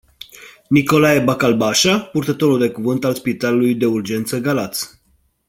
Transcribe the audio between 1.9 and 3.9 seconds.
purtătorul de cuvânt al spitalului de